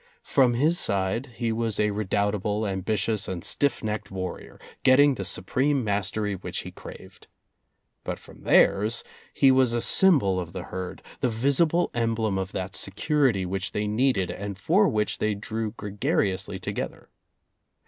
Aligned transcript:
From 0.23 0.55
his 0.55 0.79
side, 0.79 1.27
he 1.35 1.51
was 1.51 1.79
a 1.79 1.91
redoubtable, 1.91 2.65
am 2.65 2.81
bitious, 2.81 3.27
and 3.27 3.43
stiff 3.43 3.83
necked 3.83 4.09
warrior, 4.09 4.59
getting 4.81 5.13
the 5.13 5.23
su 5.23 5.43
preme 5.43 5.83
mastery 5.83 6.33
which 6.33 6.61
he 6.61 6.71
craved. 6.71 7.27
But 8.03 8.17
from 8.17 8.41
theirs, 8.41 9.03
he 9.31 9.51
was 9.51 9.73
a 9.75 9.79
symbol 9.79 10.39
of 10.39 10.53
the 10.53 10.63
herd, 10.63 11.03
the 11.19 11.29
visible 11.29 11.91
emblem 11.93 12.39
of 12.39 12.51
that 12.51 12.73
security 12.73 13.45
which 13.45 13.73
they 13.73 13.85
needed 13.85 14.31
and 14.31 14.57
for 14.57 14.87
which 14.89 15.19
they 15.19 15.35
drew 15.35 15.73
gregariously 15.73 16.57
together. 16.57 17.09